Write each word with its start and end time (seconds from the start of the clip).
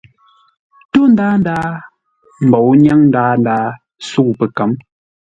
Ntó 0.89 1.01
ndaa 1.11 1.35
ndaa 1.41 1.69
mbǒu 2.47 2.71
nyáŋ 2.83 2.99
ndaa 3.09 3.33
ndaa, 3.39 3.65
sə̌u 4.07 4.31
pəkə̌m. 4.39 4.71